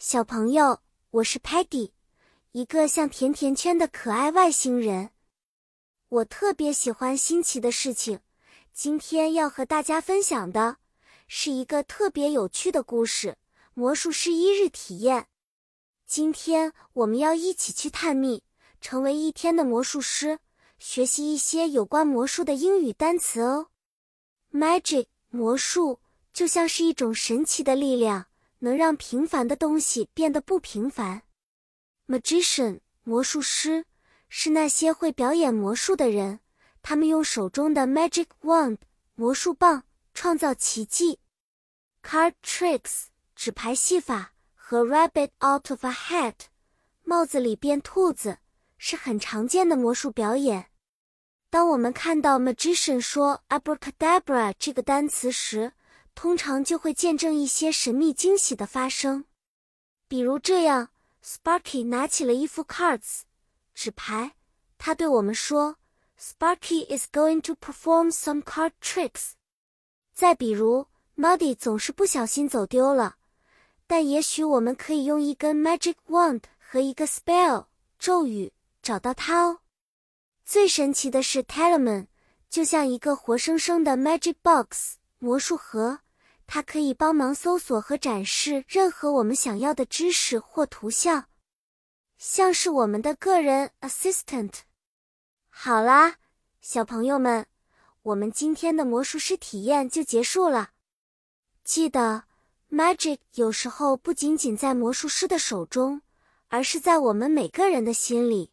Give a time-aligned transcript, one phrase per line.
[0.00, 0.80] 小朋友，
[1.10, 1.90] 我是 Peggy，
[2.52, 5.10] 一个像甜甜圈的可爱外星人。
[6.08, 8.20] 我特别喜欢新奇的事情。
[8.72, 10.76] 今天要和大家分享的
[11.26, 13.38] 是一个特别有趣的故事——
[13.74, 15.26] 魔术师一日体验。
[16.06, 18.44] 今天我们要一起去探秘，
[18.80, 20.38] 成为一天的魔术师，
[20.78, 23.70] 学习一些有关魔术的英语单词哦。
[24.52, 25.98] Magic，魔术
[26.32, 28.27] 就像是一种神奇的力量。
[28.60, 31.22] 能让平凡的东西变得不平凡。
[32.06, 33.84] Magician，魔术师，
[34.28, 36.40] 是那些会表演魔术的人。
[36.80, 38.78] 他们用手中的 magic wand，
[39.14, 41.18] 魔术棒，创造奇迹。
[42.02, 46.34] Card tricks，纸牌戏法和 rabbit out of a hat，
[47.02, 48.38] 帽子里变兔子，
[48.78, 50.70] 是很常见的魔术表演。
[51.50, 55.72] 当我们看到 magician 说 abracadabra 这个单词时，
[56.20, 59.26] 通常就会见证一些神秘惊喜的发生，
[60.08, 60.88] 比如这样
[61.24, 63.20] ：Sparky 拿起了一副 cards
[63.72, 64.34] 纸牌，
[64.78, 65.76] 他对我们说
[66.18, 69.34] ：“Sparky is going to perform some card tricks。”
[70.12, 73.18] 再比如，Muddy 总是不小心走丢了，
[73.86, 77.66] 但也许我们可以用一根 magic wand 和一个 spell
[77.96, 79.60] 咒语找到它哦。
[80.44, 82.08] 最神奇的是 t e l e m a n
[82.50, 86.00] 就像一个活生生的 magic box 魔术盒。
[86.50, 91.28] 它可以帮忙搜索和展示任何我们想要的知识或图像，
[92.16, 94.52] 像是我们的个人 assistant。
[95.50, 96.16] 好啦，
[96.62, 97.46] 小朋友们，
[98.00, 100.70] 我们今天的魔术师体验就结束了。
[101.64, 102.24] 记得
[102.70, 106.00] ，magic 有时候不仅仅在魔术师的手中，
[106.46, 108.52] 而是在我们每个人的心里。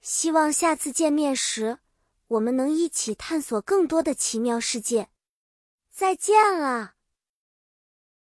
[0.00, 1.80] 希望下次见面时，
[2.28, 5.10] 我们能一起探索更多的奇妙世界。
[5.90, 6.93] 再见了。